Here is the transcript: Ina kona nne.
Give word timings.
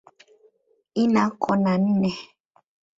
Ina 1.03 1.23
kona 1.41 1.73
nne. 1.81 2.09